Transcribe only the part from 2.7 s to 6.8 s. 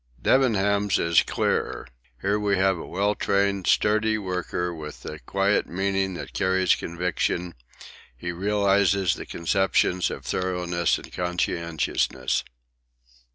a well trained, sturdy worker, with a quiet meaning that carries